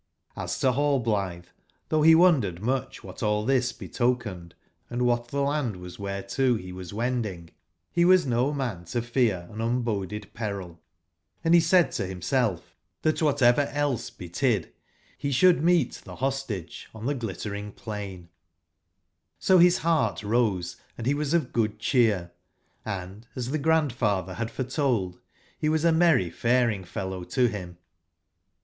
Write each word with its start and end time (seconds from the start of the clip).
Hsto 0.35 0.71
Rallblitbctbougbbewon 0.73 2.41
deredmucbwbatalltbis 2.41 3.77
betoken 3.77 4.53
ed, 4.89 4.97
& 4.97 4.97
wbat 4.97 5.27
tbe 5.29 5.35
land 5.47 5.75
was 5.75 5.97
wbereto 5.97 6.57
be 6.57 6.71
was 6.71 6.91
wending, 6.91 7.51
be 7.93 8.03
was 8.03 8.25
no 8.25 8.51
man 8.51 8.85
to 8.85 9.03
fear 9.03 9.47
an 9.51 9.59
unboded 9.61 10.33
peril; 10.33 10.81
and 11.43 11.51
be 11.51 11.59
said 11.59 11.91
to 11.91 12.01
bimself 12.05 12.75
tbat 13.03 13.21
whatever 13.21 13.69
else 13.71 14.09
be 14.09 14.27
tid, 14.27 14.73
he 15.19 15.31
should 15.31 15.61
meet 15.63 16.01
the 16.03 16.15
Hoetage 16.15 16.87
on 16.95 17.05
the 17.05 17.13
Glittering 17.13 17.71
plain; 17.71 18.29
so 19.37 19.59
his 19.59 19.77
heart 19.77 20.23
rose 20.23 20.77
and 20.97 21.05
he 21.05 21.13
was 21.13 21.35
of 21.35 21.53
good 21.53 21.77
cheer, 21.77 22.31
& 22.61 22.85
as 23.35 23.51
the 23.51 23.59
Grandfather 23.59 24.33
had 24.33 24.49
foretold, 24.49 25.19
he 25.59 25.69
was 25.69 25.85
a 25.85 25.91
merry 25.91 26.31
faring/fellow 26.31 27.23
to 27.25 27.47
him. 27.49 27.77